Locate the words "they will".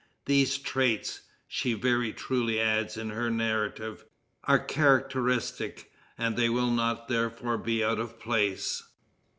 6.35-6.71